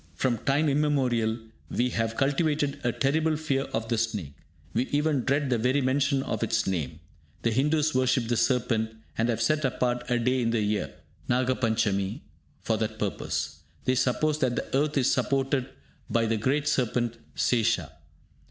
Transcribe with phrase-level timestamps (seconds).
[0.15, 1.37] From time immemorial
[1.69, 4.33] we have cultivated a terrible fear of the snake;
[4.73, 6.99] we even dread the very mention of its name.
[7.43, 10.89] The Hindus worship the serpent, and have set apart a day in the year
[11.29, 12.21] (Nagapanchami)
[12.63, 13.59] for that purpose.
[13.85, 15.69] They suppose that the earth is supported
[16.09, 17.91] by the great serpent Sesha.